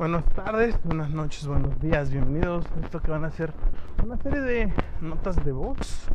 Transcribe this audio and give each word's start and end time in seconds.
Buenas 0.00 0.24
tardes, 0.30 0.82
buenas 0.82 1.10
noches, 1.10 1.46
buenos 1.46 1.78
días, 1.78 2.10
bienvenidos 2.10 2.64
a 2.74 2.86
esto 2.86 3.02
que 3.02 3.10
van 3.10 3.26
a 3.26 3.30
ser 3.30 3.52
una 4.02 4.16
serie 4.16 4.40
de 4.40 4.72
notas 5.02 5.44
de 5.44 5.52
voz, 5.52 6.08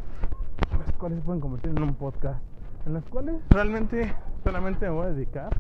las 0.79 0.91
cuales 0.93 1.19
se 1.19 1.23
pueden 1.23 1.39
convertir 1.39 1.69
en 1.69 1.83
un 1.83 1.93
podcast, 1.93 2.41
en 2.87 2.95
las 2.95 3.05
cuales 3.05 3.35
realmente 3.51 4.11
solamente 4.43 4.87
me 4.87 4.91
voy 4.91 5.05
a 5.05 5.09
dedicar 5.09 5.55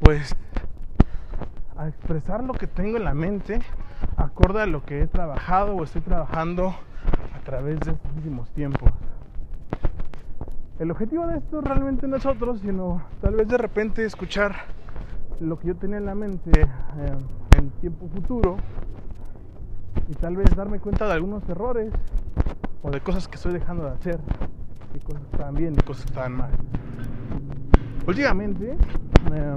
pues 0.00 0.34
a 1.76 1.86
expresar 1.86 2.42
lo 2.42 2.52
que 2.52 2.66
tengo 2.66 2.96
en 2.96 3.04
la 3.04 3.14
mente 3.14 3.60
acorde 4.16 4.62
a 4.62 4.66
lo 4.66 4.84
que 4.84 5.02
he 5.02 5.06
trabajado 5.06 5.76
o 5.76 5.84
estoy 5.84 6.02
trabajando 6.02 6.74
a 7.32 7.38
través 7.44 7.78
de 7.78 7.92
estos 7.92 8.12
últimos 8.16 8.50
tiempos. 8.54 8.90
El 10.80 10.90
objetivo 10.90 11.28
de 11.28 11.38
esto 11.38 11.60
realmente 11.60 12.08
no 12.08 12.16
es 12.16 12.26
otro, 12.26 12.56
sino 12.56 13.04
tal 13.20 13.36
vez 13.36 13.46
de 13.46 13.56
repente 13.56 14.04
escuchar 14.04 14.74
lo 15.40 15.58
que 15.58 15.68
yo 15.68 15.76
tenía 15.76 15.98
en 15.98 16.06
la 16.06 16.14
mente 16.14 16.50
eh, 16.60 17.16
en 17.58 17.70
tiempo 17.80 18.08
futuro 18.08 18.56
y 20.08 20.14
tal 20.14 20.36
vez 20.36 20.54
darme 20.54 20.78
cuenta 20.78 21.06
de 21.06 21.12
algunos 21.12 21.48
errores 21.48 21.92
o 22.82 22.90
de 22.90 23.00
cosas 23.00 23.28
que 23.28 23.36
estoy 23.36 23.52
dejando 23.52 23.84
de 23.84 23.90
hacer, 23.90 24.20
y 24.94 24.98
cosas 25.00 25.22
que 25.22 25.32
estaban 25.32 25.54
bien 25.54 25.74
y 25.74 25.82
cosas 25.82 26.04
que 26.04 26.10
estaban 26.10 26.36
mal. 26.36 26.50
Últimamente 28.06 28.76
eh, 29.32 29.56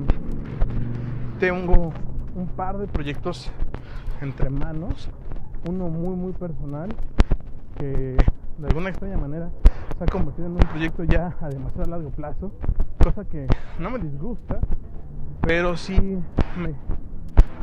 tengo 1.39 1.93
un 2.35 2.47
par 2.55 2.77
de 2.77 2.87
proyectos 2.87 3.51
entre 4.21 4.49
manos, 4.49 5.09
uno 5.67 5.87
muy 5.87 6.15
muy 6.15 6.33
personal 6.33 6.89
que 7.77 8.17
de 8.57 8.67
alguna 8.67 8.89
extraña 8.89 9.17
manera 9.17 9.49
se 9.97 10.03
ha 10.03 10.07
convertido 10.07 10.47
en 10.47 10.53
un 10.53 10.59
proyecto 10.59 11.03
ya 11.03 11.35
a 11.41 11.49
demasiado 11.49 11.89
largo 11.89 12.09
plazo, 12.09 12.51
cosa 13.01 13.23
que 13.25 13.47
no 13.79 13.89
me 13.91 13.99
disgusta, 13.99 14.59
pero 15.49 15.75
sí 15.75 15.99
me 15.99 16.75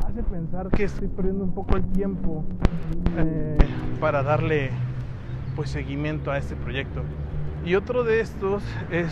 hace 0.05 0.21
pensar 0.21 0.67
que 0.67 0.83
estoy 0.83 1.07
perdiendo 1.07 1.45
un 1.45 1.53
poco 1.53 1.77
el 1.77 1.85
tiempo 1.93 2.43
eh, 3.15 3.57
para 4.01 4.23
darle 4.23 4.71
pues 5.55 5.69
seguimiento 5.69 6.29
a 6.29 6.37
este 6.37 6.57
proyecto. 6.57 7.03
Y 7.65 7.75
otro 7.75 8.03
de 8.03 8.19
estos 8.19 8.61
es 8.91 9.07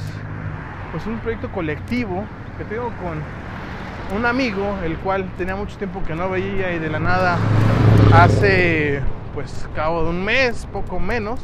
pues 0.92 1.08
un 1.08 1.20
proyecto 1.20 1.50
colectivo 1.54 2.26
que 2.58 2.66
tengo 2.66 2.92
con 3.02 4.18
un 4.18 4.26
amigo, 4.26 4.78
el 4.84 4.98
cual 4.98 5.32
tenía 5.38 5.56
mucho 5.56 5.78
tiempo 5.78 6.04
que 6.04 6.14
no 6.14 6.30
veía 6.30 6.76
y 6.76 6.80
de 6.80 6.90
la 6.90 7.00
nada 7.00 7.38
hace 8.14 9.00
pues 9.34 9.70
cabo 9.74 10.04
de 10.04 10.10
un 10.10 10.22
mes, 10.22 10.66
poco 10.66 11.00
menos, 11.00 11.40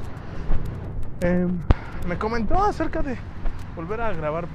eh, 1.21 1.47
me 2.09 2.17
comentó 2.17 2.61
acerca 2.61 3.01
de 3.01 3.15
volver 3.73 4.01
a 4.01 4.11
grabar, 4.11 4.47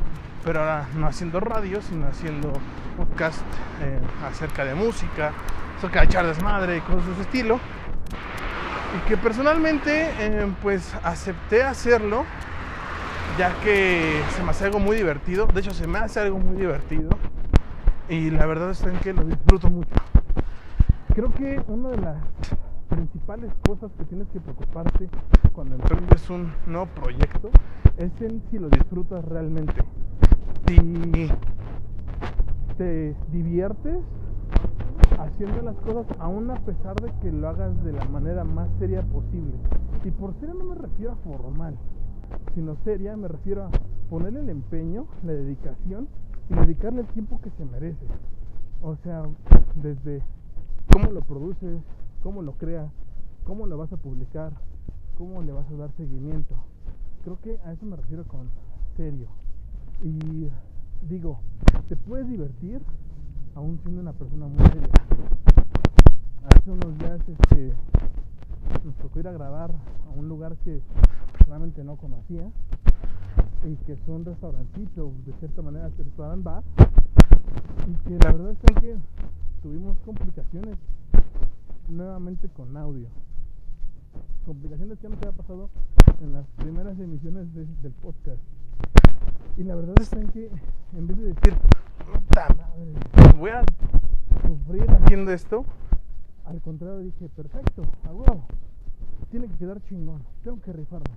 pero 0.46 0.60
ahora 0.60 0.88
no 0.94 1.08
haciendo 1.08 1.40
radio, 1.40 1.82
sino 1.82 2.06
haciendo 2.06 2.52
podcast 2.96 3.42
eh, 3.82 3.98
acerca 4.24 4.64
de 4.64 4.76
música, 4.76 5.32
acerca 5.76 6.00
de 6.00 6.06
echar 6.06 6.24
desmadre 6.24 6.76
y 6.76 6.80
cosas 6.82 7.04
de 7.04 7.12
ese 7.14 7.22
estilo. 7.22 7.58
Y 8.96 9.08
que 9.08 9.16
personalmente 9.16 10.08
eh, 10.20 10.52
pues 10.62 10.94
acepté 11.02 11.64
hacerlo, 11.64 12.24
ya 13.36 13.52
que 13.64 14.22
se 14.36 14.42
me 14.44 14.50
hace 14.50 14.66
algo 14.66 14.78
muy 14.78 14.96
divertido. 14.96 15.46
De 15.46 15.60
hecho, 15.60 15.74
se 15.74 15.88
me 15.88 15.98
hace 15.98 16.20
algo 16.20 16.38
muy 16.38 16.56
divertido. 16.56 17.10
Y 18.08 18.30
la 18.30 18.46
verdad 18.46 18.70
es 18.70 18.80
que 19.02 19.12
lo 19.12 19.24
disfruto 19.24 19.68
mucho. 19.68 19.96
Creo 21.12 21.34
que 21.34 21.60
una 21.66 21.88
de 21.88 21.98
las 21.98 22.16
principales 22.88 23.50
cosas 23.66 23.90
que 23.98 24.04
tienes 24.04 24.28
que 24.28 24.38
preocuparte 24.38 25.08
cuando 25.52 25.74
emprendes 25.74 26.30
un 26.30 26.54
nuevo 26.66 26.86
proyecto 26.86 27.50
es 27.96 28.12
en 28.20 28.42
si 28.48 28.60
lo 28.60 28.68
disfrutas 28.68 29.24
realmente. 29.24 29.82
Si 30.66 31.28
te 32.76 33.14
diviertes 33.32 33.98
haciendo 35.18 35.62
las 35.62 35.76
cosas 35.76 36.06
aún 36.18 36.50
a 36.50 36.56
pesar 36.56 36.96
de 36.96 37.12
que 37.20 37.32
lo 37.32 37.48
hagas 37.48 37.82
de 37.84 37.92
la 37.92 38.04
manera 38.06 38.44
más 38.44 38.68
seria 38.78 39.02
posible. 39.02 39.54
Y 40.04 40.10
por 40.10 40.34
seria 40.40 40.54
no 40.54 40.64
me 40.64 40.74
refiero 40.74 41.12
a 41.12 41.16
formal, 41.16 41.76
sino 42.54 42.76
seria 42.84 43.16
me 43.16 43.28
refiero 43.28 43.64
a 43.64 43.70
ponerle 44.10 44.40
el 44.40 44.50
empeño, 44.50 45.06
la 45.24 45.32
dedicación 45.32 46.08
y 46.50 46.54
dedicarle 46.54 47.02
el 47.02 47.06
tiempo 47.08 47.40
que 47.40 47.50
se 47.50 47.64
merece. 47.64 48.06
O 48.82 48.96
sea, 48.96 49.22
desde 49.82 50.22
cómo 50.92 51.12
lo 51.12 51.20
produces, 51.22 51.80
cómo 52.22 52.42
lo 52.42 52.52
creas, 52.52 52.90
cómo 53.44 53.66
lo 53.66 53.78
vas 53.78 53.92
a 53.92 53.96
publicar, 53.96 54.52
cómo 55.16 55.42
le 55.42 55.52
vas 55.52 55.70
a 55.70 55.76
dar 55.76 55.90
seguimiento. 55.92 56.54
Creo 57.24 57.38
que 57.40 57.58
a 57.64 57.72
eso 57.72 57.86
me 57.86 57.96
refiero 57.96 58.24
con 58.24 58.50
serio. 58.96 59.28
Y 60.02 60.48
digo, 61.08 61.40
te 61.88 61.96
puedes 61.96 62.28
divertir 62.28 62.80
aún 63.54 63.78
siendo 63.82 64.02
una 64.02 64.12
persona 64.12 64.46
muy 64.46 64.64
seria. 64.66 64.88
Hace 66.48 66.70
unos 66.70 66.98
días 66.98 67.20
este, 67.26 67.72
nos 68.84 68.94
tocó 68.96 69.20
ir 69.20 69.28
a 69.28 69.32
grabar 69.32 69.70
a 69.70 70.10
un 70.18 70.28
lugar 70.28 70.56
que 70.64 70.82
personalmente 71.32 71.82
no 71.82 71.96
conocía 71.96 72.50
y 73.64 73.74
que 73.86 73.96
son 74.04 74.24
restaurancitos, 74.24 75.12
de 75.24 75.32
cierta 75.34 75.62
manera 75.62 75.88
restaurant 75.96 76.44
bar. 76.44 76.62
Y 77.88 78.08
que 78.08 78.18
la 78.18 78.32
verdad 78.32 78.50
es 78.50 78.80
que 78.80 78.96
tuvimos 79.62 79.96
complicaciones 80.04 80.76
nuevamente 81.88 82.48
con 82.48 82.76
audio. 82.76 83.08
Complicaciones 84.44 84.98
que 84.98 85.08
no 85.08 85.16
te 85.16 85.28
había 85.28 85.38
pasado 85.38 85.70
en 86.20 86.32
las 86.34 86.46
primeras 86.58 86.98
emisiones 86.98 87.52
del 87.54 87.92
podcast 88.02 88.40
y 89.56 89.64
la 89.64 89.74
verdad 89.74 89.94
es 90.00 90.10
que 90.10 90.50
en 90.96 91.06
vez 91.06 91.16
de 91.16 91.24
decir 91.28 91.54
puta 91.98 92.48
madre 92.54 93.36
voy 93.38 93.50
a 93.50 93.64
sufrir 94.46 94.90
haciendo 94.90 95.32
esto. 95.32 95.64
Al 96.44 96.60
contrario 96.60 96.98
dije 96.98 97.28
perfecto 97.28 97.82
a 98.04 98.12
huevo. 98.12 98.44
Tiene 99.30 99.48
que 99.48 99.56
quedar 99.56 99.82
chingón 99.82 100.22
tengo 100.44 100.60
que 100.60 100.72
rifarme 100.72 101.16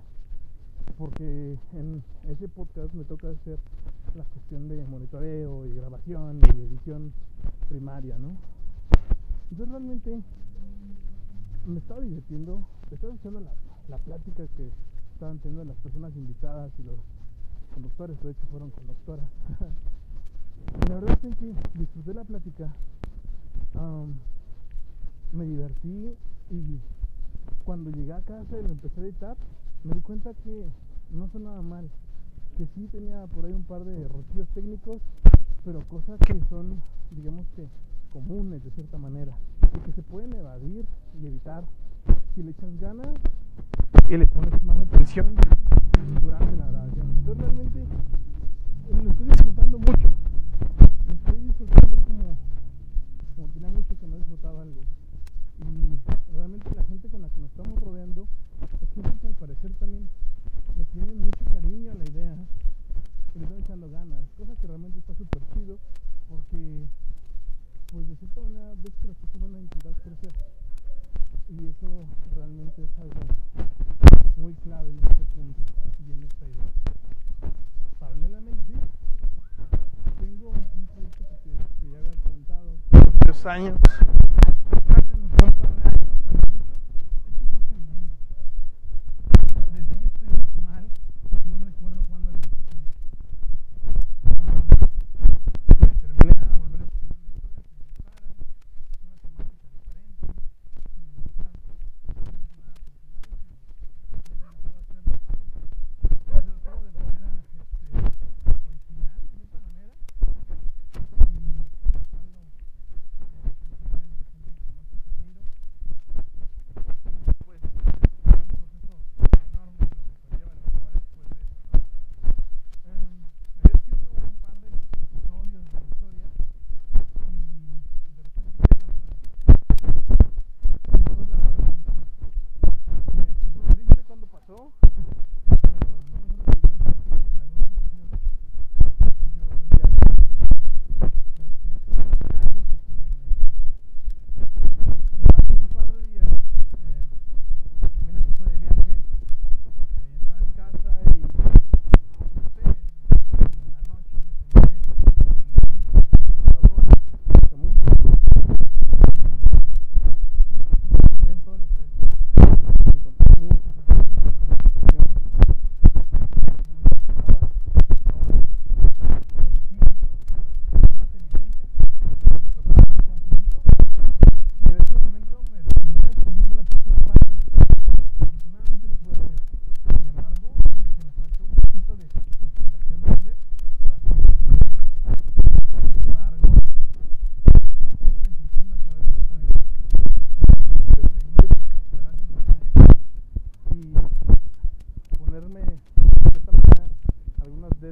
porque 0.98 1.56
en 1.74 2.02
ese 2.28 2.48
podcast 2.48 2.92
me 2.94 3.04
toca 3.04 3.28
hacer 3.30 3.58
la 4.14 4.24
cuestión 4.24 4.68
de 4.68 4.84
monitoreo 4.84 5.66
y 5.66 5.74
grabación 5.76 6.40
y 6.54 6.60
edición 6.60 7.12
primaria, 7.68 8.18
¿no? 8.18 8.36
Entonces 9.50 9.68
realmente 9.70 10.20
me 11.66 11.78
estaba 11.78 12.00
divirtiendo, 12.00 12.66
estaba 12.90 13.12
escuchando 13.12 13.40
la, 13.40 13.52
la 13.88 13.98
plática 13.98 14.46
que 14.56 14.70
estaban 15.14 15.38
teniendo 15.38 15.64
las 15.64 15.76
personas 15.78 16.14
invitadas 16.16 16.72
y 16.78 16.82
los 16.82 16.96
conductores, 17.70 18.20
de 18.22 18.30
hecho 18.30 18.46
fueron 18.50 18.70
conductoras. 18.70 19.26
la 20.88 20.94
verdad 20.94 21.18
es 21.22 21.36
que 21.36 21.54
disfruté 21.78 22.14
la 22.14 22.24
plática, 22.24 22.68
me 25.32 25.44
divertí 25.44 26.14
y 26.50 26.80
cuando 27.64 27.90
llegué 27.90 28.12
a 28.12 28.20
casa 28.20 28.58
y 28.58 28.62
lo 28.62 28.70
empecé 28.70 29.00
a 29.00 29.04
editar, 29.04 29.36
me 29.84 29.94
di 29.94 30.00
cuenta 30.00 30.34
que 30.34 30.66
no 31.12 31.28
sonaba 31.28 31.62
mal, 31.62 31.88
que 32.56 32.66
sí 32.74 32.88
tenía 32.90 33.26
por 33.26 33.44
ahí 33.44 33.52
un 33.52 33.64
par 33.64 33.84
de 33.84 34.02
errores 34.02 34.48
técnicos, 34.54 35.00
pero 35.64 35.80
cosas 35.88 36.18
que 36.20 36.40
son, 36.48 36.82
digamos 37.10 37.46
que, 37.54 37.68
comunes 38.12 38.62
de 38.64 38.70
cierta 38.72 38.98
manera, 38.98 39.36
y 39.74 39.78
que 39.80 39.92
se 39.92 40.02
pueden 40.02 40.32
evadir 40.34 40.84
y 41.20 41.26
evitar 41.26 41.64
si 42.34 42.42
le 42.42 42.50
echas 42.50 42.76
ganas 42.80 43.10
y 44.08 44.16
le 44.16 44.26
pones 44.26 44.62
más 44.64 44.78
atención 44.78 45.34
durante 46.20 46.56
la 46.56 46.66
grabación. 46.66 47.10
Entonces 47.18 47.44
realmente 47.44 47.84
lo 48.90 49.10
estoy 49.10 49.26
disfrutando 49.26 49.78
mucho, 49.78 50.10
lo 51.06 51.14
estoy 51.14 51.38
disfrutando 51.40 51.96
como, 51.96 52.36
como 53.36 53.48
tenía 53.48 53.68
mucho 53.70 53.98
que 53.98 54.06
no 54.08 54.16
disfrutaba 54.16 54.62
algo. 54.62 54.82
Y 55.60 56.34
realmente 56.34 56.74
la 56.74 56.82
gente 56.84 57.08
con 57.08 57.22
la 57.22 57.28
que 57.28 57.40
nos 57.40 57.50
estamos 57.50 57.80
rodeando 57.80 58.26
es 58.82 58.88
gente 58.94 59.18
que 59.20 59.26
al 59.26 59.34
parecer 59.34 59.72
también 59.78 60.08
me 60.76 60.84
tiene 60.86 61.14
mucho 61.14 61.44
cariño 61.52 61.92
a 61.92 61.94
la 61.94 62.04
idea 62.04 62.34
y 63.34 63.38
le 63.38 63.44
están 63.44 63.59
echando 63.70 63.88
ganas, 63.88 64.24
cosa 64.36 64.56
que 64.56 64.66
realmente 64.66 64.98
está 64.98 65.14
súper 65.14 65.40
chido 65.54 65.78
porque 66.28 66.88
pues 67.92 68.08
de 68.08 68.16
cierta 68.16 68.40
manera 68.40 68.74
ves 68.82 68.92
que 69.00 69.06
las 69.06 69.16
cosas 69.18 69.40
van 69.40 69.54
a 69.54 69.58
intentar 69.58 69.92
crecer 70.02 70.32
y 71.50 71.66
eso 71.68 71.86
realmente 72.34 72.82
es 72.82 72.98
algo 72.98 73.20
muy 74.38 74.54
clave 74.54 74.90
en 74.90 74.98
este 74.98 75.24
punto 75.36 75.60
y 76.04 76.12
en 76.12 76.24
esta 76.24 76.44
idea. 76.46 76.70
Paralelamente 78.00 78.72
tengo 80.18 80.50
un 80.50 80.86
proyecto 80.88 81.24
que, 81.44 81.50
que 81.80 81.92
ya 81.92 81.98
había 81.98 82.22
comentado 82.24 82.74
varios 83.20 83.46
años 83.46 83.78